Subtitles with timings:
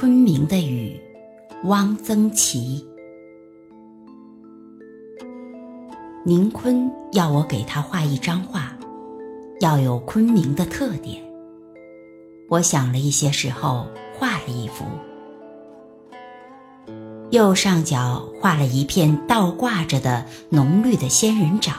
[0.00, 0.98] 昆明的雨，
[1.64, 2.82] 汪曾祺。
[6.24, 8.74] 宁坤要我给他画一张画，
[9.60, 11.22] 要有昆明的特点。
[12.48, 14.86] 我想了一些时候，画了一幅。
[17.30, 21.76] 右上角画了一片倒挂着的浓绿的仙人掌，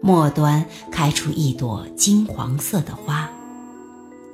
[0.00, 3.30] 末端开出一朵金黄色的花。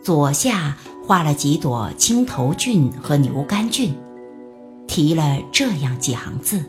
[0.05, 3.93] 左下画了几朵青头菌和牛肝菌，
[4.87, 6.63] 提了这样几行字：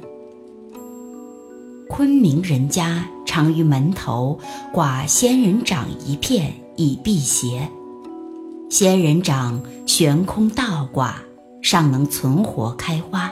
[1.88, 4.40] 昆明人家常于门头
[4.74, 7.70] 挂仙人掌一片以辟邪，
[8.70, 11.22] 仙人掌悬空倒挂，
[11.62, 13.32] 尚能存活开花。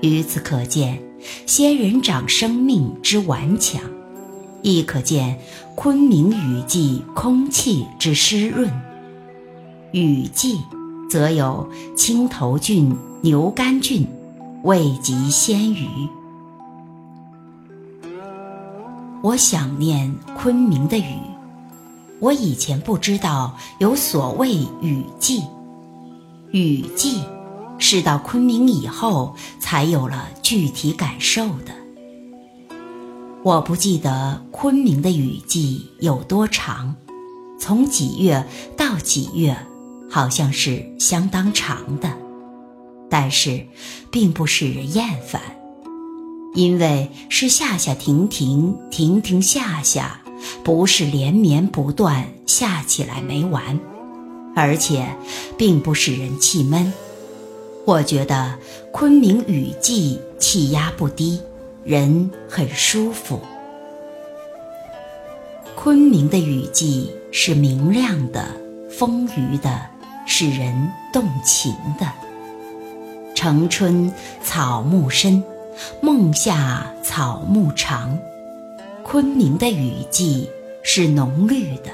[0.00, 1.02] 于此可见，
[1.44, 3.82] 仙人掌生命之顽强，
[4.62, 5.38] 亦可见
[5.74, 8.70] 昆明雨季空气之湿润。
[9.92, 10.60] 雨季，
[11.08, 14.06] 则有青头菌、牛肝菌，
[14.64, 15.86] 味极鲜鱼。
[19.22, 21.16] 我想念昆明的雨。
[22.18, 25.42] 我以前不知道有所谓雨季，
[26.50, 27.22] 雨季
[27.78, 31.72] 是到昆明以后才有了具体感受的。
[33.42, 36.96] 我不记得昆明的雨季有多长，
[37.60, 38.44] 从几月
[38.76, 39.56] 到几月。
[40.16, 42.10] 好像是相当长的，
[43.10, 43.66] 但是
[44.10, 45.42] 并不使人厌烦，
[46.54, 50.18] 因为是下下停停，停停下下，
[50.64, 53.78] 不是连绵不断下起来没完，
[54.54, 55.06] 而且
[55.58, 56.90] 并不使人气闷。
[57.84, 58.58] 我觉得
[58.94, 61.38] 昆明雨季气压不低，
[61.84, 63.38] 人很舒服。
[65.74, 68.46] 昆明的雨季是明亮的，
[68.88, 69.94] 丰腴的。
[70.26, 72.06] 使人动情的。
[73.34, 75.42] 城春草木深，
[76.00, 78.18] 梦夏草木长。
[79.02, 80.50] 昆明的雨季
[80.82, 81.90] 是浓绿的，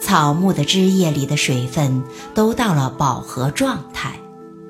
[0.00, 4.12] 草木的枝叶里的水分都到了饱和状态，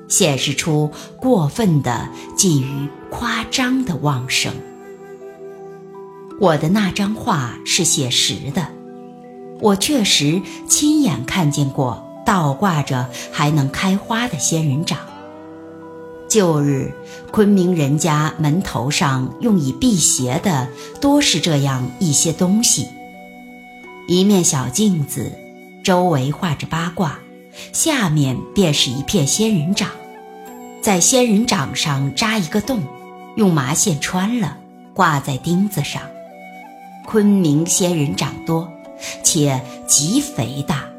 [0.07, 4.51] 显示出过分的、近于夸张的旺盛。
[6.39, 8.67] 我的那张画是写实的，
[9.59, 12.10] 我确实亲眼看见过。
[12.31, 14.97] 倒挂着还能开花的仙人掌。
[16.29, 16.93] 旧日
[17.29, 20.69] 昆明人家门头上用以辟邪的，
[21.01, 22.87] 多是这样一些东西：
[24.07, 25.29] 一面小镜子，
[25.83, 27.19] 周围画着八卦，
[27.73, 29.89] 下面便是一片仙人掌，
[30.81, 32.79] 在仙人掌上扎一个洞，
[33.35, 34.55] 用麻线穿了，
[34.93, 36.01] 挂在钉子上。
[37.05, 38.71] 昆明仙人掌多，
[39.21, 40.90] 且极肥大。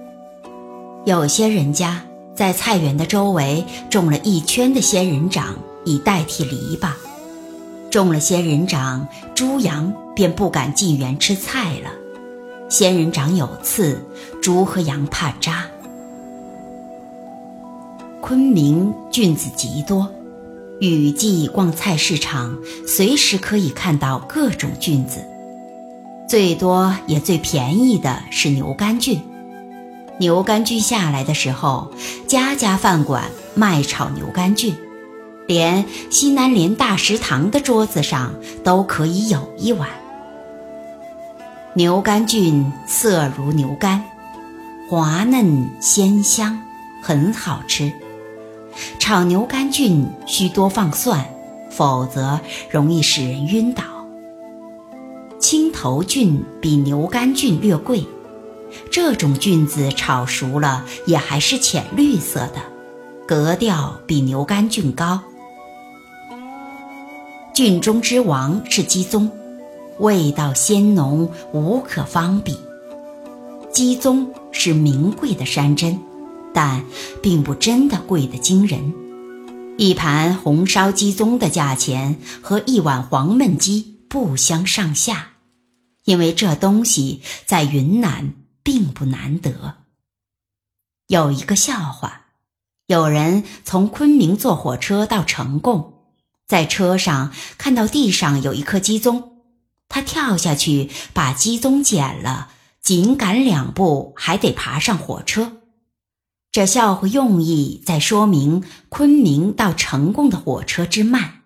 [1.05, 2.01] 有些人家
[2.33, 6.93] 在菜园的周围种了一圈的仙人掌，以代替篱笆。
[7.91, 11.91] 种了仙人掌，猪羊便不敢进园吃菜了。
[12.69, 14.01] 仙人掌有刺，
[14.41, 15.65] 猪和羊怕扎。
[18.21, 20.09] 昆明菌子极多，
[20.81, 25.19] 雨季逛菜市场，随时可以看到各种菌子。
[26.29, 29.21] 最多也最便宜的是牛肝菌。
[30.23, 31.91] 牛肝菌下来的时候，
[32.29, 33.25] 家家饭馆
[33.57, 34.73] 卖炒牛肝菌，
[35.49, 39.89] 连西南联大食堂的桌子上都可以有一碗。
[41.75, 44.05] 牛肝菌色如牛肝，
[44.89, 46.57] 滑嫩鲜香，
[47.03, 47.93] 很好吃。
[49.01, 51.27] 炒牛肝菌需多放蒜，
[51.69, 52.39] 否则
[52.71, 53.83] 容易使人晕倒。
[55.41, 58.07] 青头菌比牛肝菌略贵。
[58.91, 62.63] 这种菌子炒熟了也还是浅绿色的，
[63.27, 65.21] 格调比牛肝菌高。
[67.55, 69.29] 菌中之王是鸡枞，
[69.99, 72.57] 味道鲜浓，无可方比。
[73.71, 75.99] 鸡枞是名贵的山珍，
[76.55, 76.85] 但
[77.23, 78.93] 并不真的贵得惊人。
[79.79, 85.29] 一盘红烧鸡枞的价钱和一碗黄焖鸡不相上下，
[86.05, 88.35] 因为这东西在云南。
[88.63, 89.77] 并不难得。
[91.09, 92.27] 有一个笑话：
[92.87, 96.05] 有人从昆明坐火车到成贡，
[96.47, 99.31] 在车上看到地上有一颗鸡枞，
[99.89, 102.51] 他跳下去把鸡枞捡了，
[102.81, 105.59] 紧赶两步还得爬上火车。
[106.51, 111.43] 这笑话用意在说明昆明到成贡的火车之慢，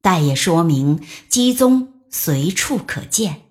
[0.00, 3.43] 但也说明鸡枞随处可见。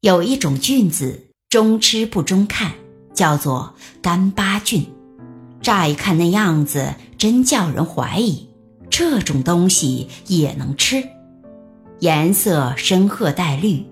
[0.00, 2.72] 有一种菌子，中吃不中看，
[3.12, 4.86] 叫做干巴菌，
[5.60, 8.48] 乍一看那样子，真叫人怀疑，
[8.88, 11.06] 这种东西也能吃。
[11.98, 13.84] 颜色深褐带绿，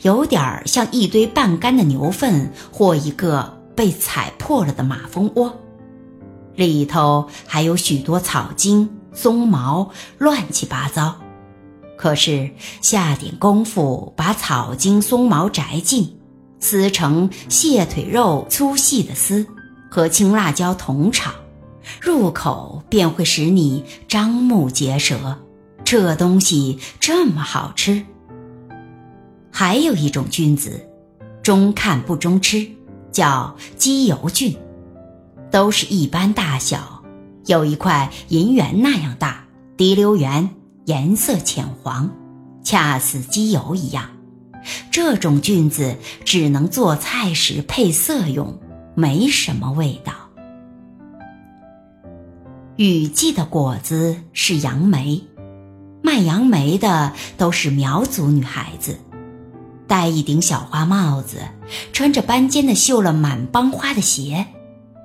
[0.00, 5.54] 有点儿像一堆半干的牛粪或一个被踩破了的马蜂窝，
[6.54, 11.20] 里头还有许多草茎、松毛，乱七八糟。
[12.00, 12.48] 可是
[12.80, 16.16] 下点功夫，把草茎、松毛摘尽，
[16.58, 19.46] 撕成蟹腿肉粗细的丝，
[19.90, 21.30] 和青辣椒同炒，
[22.00, 25.36] 入口便会使你张目结舌。
[25.84, 28.02] 这东西这么好吃。
[29.50, 30.80] 还有一种菌子，
[31.42, 32.66] 中看不中吃，
[33.12, 34.56] 叫鸡油菌，
[35.50, 37.02] 都是一般大小，
[37.44, 39.44] 有一块银元那样大，
[39.76, 40.48] 滴溜圆。
[40.90, 42.10] 颜色浅黄，
[42.64, 44.10] 恰似机油一样。
[44.90, 45.94] 这种菌子
[46.24, 48.58] 只能做菜时配色用，
[48.96, 50.12] 没什么味道。
[52.74, 55.22] 雨季的果子是杨梅，
[56.02, 58.98] 卖杨梅的都是苗族女孩子，
[59.86, 61.36] 戴一顶小花帽子，
[61.92, 64.44] 穿着斑尖的绣了满帮花的鞋，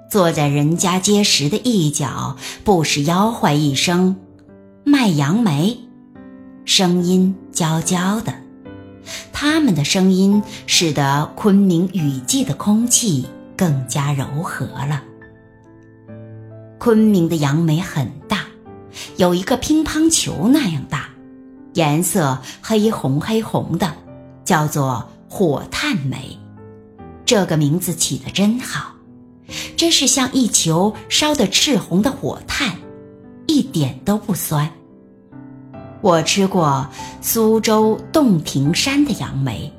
[0.09, 4.15] 坐在人家街石的一角，不时吆喝一声。
[4.87, 5.79] 卖杨梅，
[6.63, 8.35] 声音娇娇的，
[9.33, 13.25] 他们的声音使得昆明雨季的空气
[13.57, 15.01] 更加柔和了。
[16.77, 18.45] 昆明的杨梅很大，
[19.17, 21.09] 有一个乒乓球那样大，
[21.73, 23.91] 颜色黑红黑红的，
[24.43, 26.37] 叫做火炭梅。
[27.25, 28.93] 这个名字起得真好，
[29.75, 32.75] 真是像一球烧得赤红的火炭。
[33.55, 34.69] 一点都不酸。
[36.01, 36.89] 我吃过
[37.21, 39.71] 苏州洞庭山的杨梅，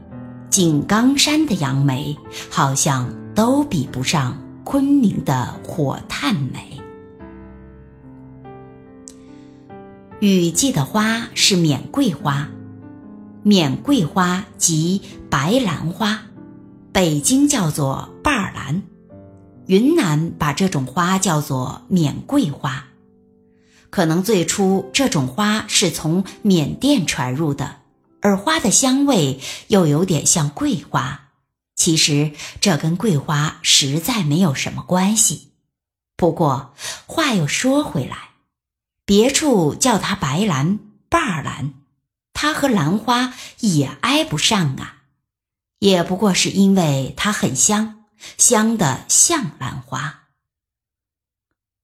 [0.49, 2.17] 井冈山的杨梅，
[2.51, 6.81] 好像都比不上昆明的火炭梅。
[10.21, 12.49] 雨季的花是缅桂花，
[13.43, 16.23] 缅桂花即白兰花，
[16.93, 18.83] 北京叫做瓣儿兰，
[19.67, 22.87] 云南把这种花叫做缅桂花。
[23.91, 27.77] 可能最初这种花是从缅甸传入的，
[28.21, 31.31] 而花的香味又有点像桂花。
[31.75, 35.53] 其实这跟桂花实在没有什么关系。
[36.17, 36.75] 不过
[37.07, 38.31] 话又说回来，
[39.05, 40.79] 别处叫它白兰、
[41.09, 41.75] 瓣兰，
[42.33, 45.03] 它和兰花也挨不上啊。
[45.79, 48.05] 也不过是因为它很香，
[48.39, 50.26] 香的像兰花。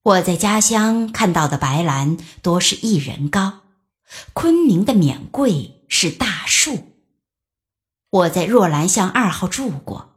[0.05, 3.61] 我在家乡看到的白兰多是一人高，
[4.33, 6.89] 昆明的缅桂是大树。
[8.11, 10.17] 我在若兰巷二号住过，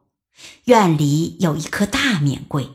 [0.63, 2.71] 院里有一棵大缅桂，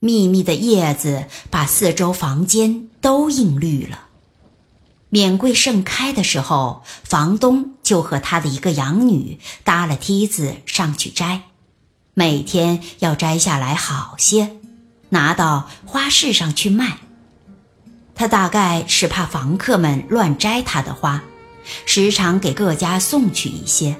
[0.00, 4.08] 密密的叶子把四周房间都映绿了。
[5.08, 11.42] 缅桂盛开的时候，房东就和他的一个养女搭了梯子上去摘，
[12.12, 14.56] 每天要摘下来好些。
[15.10, 16.98] 拿到花市上去卖，
[18.14, 21.22] 他大概是怕房客们乱摘他的花，
[21.84, 23.96] 时常给各家送去一些。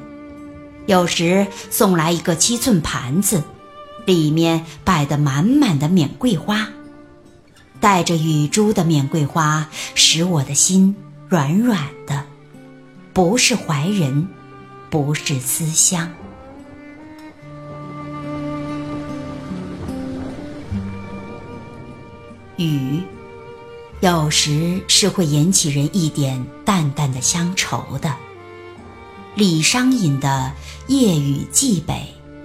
[0.87, 3.45] 有时送来一个七寸盘子，
[4.07, 6.69] 里面摆的满满的缅桂花，
[7.81, 10.97] 带着雨珠的缅桂花，使我的心
[11.29, 12.25] 软软的，
[13.13, 14.29] 不是怀人，
[14.89, 16.09] 不是思乡。
[22.61, 23.03] 雨，
[24.01, 28.15] 有时是会引起人一点淡淡的乡愁的。
[29.35, 30.53] 李商隐的
[30.93, 31.95] 《夜雨寄北》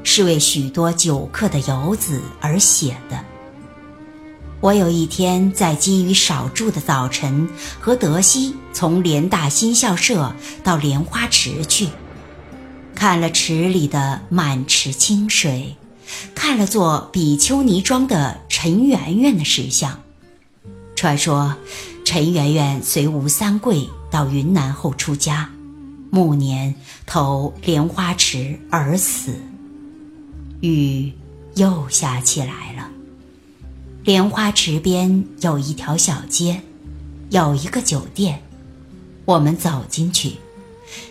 [0.03, 3.19] 是为许多久客的游子而写的。
[4.61, 7.49] 我有一天在积雨少住的早晨，
[7.81, 11.89] 和德西从联大新校舍到莲花池去，
[12.95, 15.75] 看了池里的满池清水，
[16.33, 19.99] 看了做比丘尼装的陈圆圆的石像。
[20.95, 21.53] 传说，
[22.05, 25.49] 陈圆圆随吴三桂到云南后出家，
[26.09, 26.73] 暮年
[27.05, 29.35] 投莲花池而死。
[30.61, 31.11] 雨
[31.55, 32.89] 又下起来了。
[34.03, 36.61] 莲花池边有一条小街，
[37.29, 38.41] 有一个酒店。
[39.25, 40.33] 我们走进去，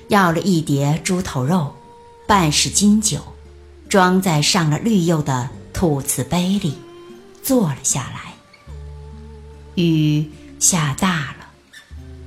[0.09, 1.75] 要了一碟猪头肉，
[2.27, 3.19] 半是金酒，
[3.89, 6.75] 装在上了绿釉的土瓷杯里，
[7.43, 8.34] 坐了下来。
[9.75, 11.47] 雨下大了，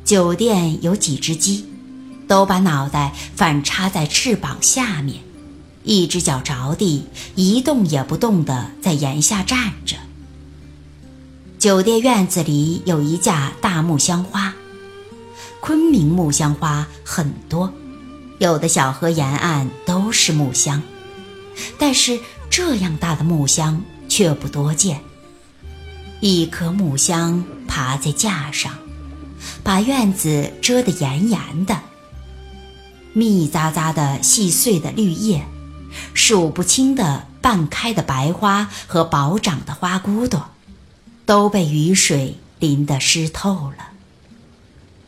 [0.03, 1.65] 酒店有几只鸡，
[2.27, 5.17] 都把脑袋反插在翅膀下面，
[5.83, 9.95] 一只脚着地，一动也不动地在檐下站着。
[11.57, 14.53] 酒店院子里有一架大木箱花。
[15.59, 17.73] 昆明木香花很多，
[18.37, 20.81] 有的小河沿岸都是木香，
[21.79, 25.01] 但是这样大的木香却不多见。
[26.19, 28.73] 一棵木香爬在架上，
[29.63, 31.79] 把院子遮得严严的。
[33.13, 35.45] 密匝匝的细碎的绿叶，
[36.15, 40.49] 数不清的半开的白花和饱长的花骨朵，
[41.25, 43.89] 都被雨水淋得湿透了。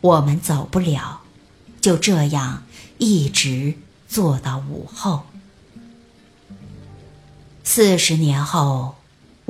[0.00, 1.20] 我们走不了，
[1.80, 2.62] 就这样
[2.98, 3.74] 一直
[4.08, 5.24] 坐到午后。
[7.64, 8.96] 四十年后，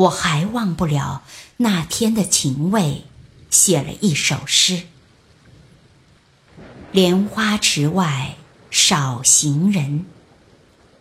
[0.00, 1.22] 我还忘不了
[1.58, 3.04] 那天的情味，
[3.50, 4.84] 写了一首诗：
[6.90, 8.36] 莲花池外
[8.70, 10.06] 少行人，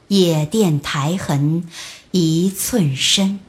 [0.09, 1.69] 野店苔痕
[2.11, 3.39] 一寸深。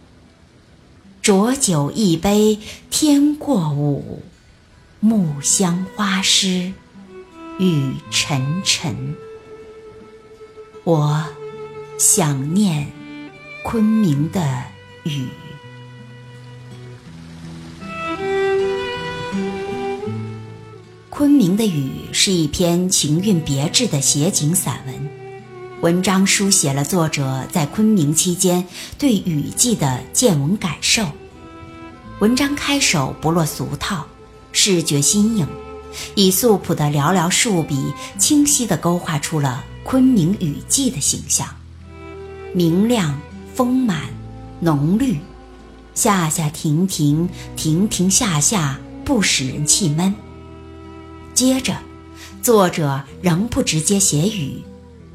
[1.21, 4.23] 浊酒一杯天过午。
[5.02, 6.75] 木香花湿
[7.59, 9.16] 雨沉沉，
[10.85, 11.26] 我
[11.99, 12.92] 想念
[13.64, 14.64] 昆明的
[15.04, 15.28] 雨。
[21.09, 25.11] 昆明的雨是一篇情韵别致的写景散文，
[25.83, 28.66] 文章书写了作者在昆明期间
[28.99, 31.07] 对雨季的见闻感受。
[32.21, 34.07] 文章开首不落俗套。
[34.52, 35.47] 视觉新颖，
[36.16, 41.47] 以素朴的寥寥数笔，清晰地勾画出了昆明雨季的形象：
[42.52, 43.16] 明亮、
[43.54, 44.09] 丰满、
[44.61, 45.17] 浓绿，
[45.95, 50.14] 下下停停，停停下下，不使人气闷。
[51.35, 51.76] 接着，
[52.43, 54.62] 作者仍不直接写雨，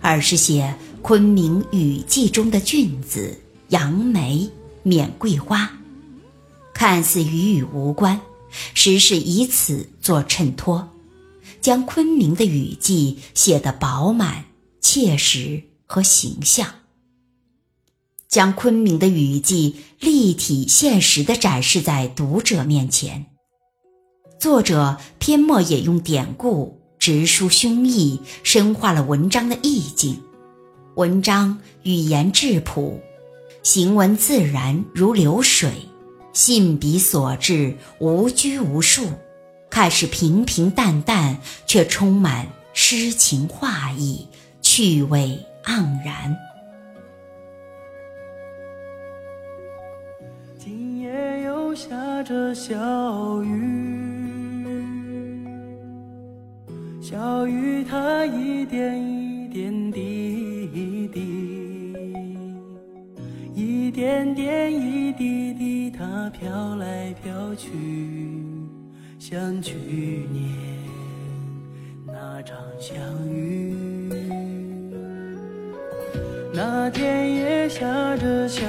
[0.01, 4.49] 而是写昆明雨季中的菌子——杨梅、
[4.81, 5.69] 缅桂花，
[6.73, 8.19] 看似与雨无关。
[8.73, 10.89] 实是以此做衬托，
[11.59, 14.45] 将昆明的雨季写得饱满、
[14.79, 16.65] 切实和形象，
[18.35, 23.27] 将昆明的雨季立体现实地展示在读者面前。
[24.37, 30.21] 作者篇末也用典故直抒胸臆，深化了文章的意境。
[30.95, 32.99] 文章语言质朴，
[33.63, 35.71] 行文自然如流水。
[36.33, 39.07] 信笔所至，无拘无束，
[39.69, 44.27] 看似平平淡淡，却充满诗情画意，
[44.61, 46.35] 趣味盎然。
[52.25, 52.73] 着小
[53.43, 54.65] 雨，
[56.99, 61.93] 小雨它一点一点滴滴，
[63.53, 65.91] 一点点一滴滴。
[65.91, 67.69] 它飘来飘去，
[69.19, 69.75] 像去
[70.33, 70.43] 年
[72.07, 72.97] 那场相
[73.29, 73.75] 遇。
[76.51, 78.65] 那天也下着小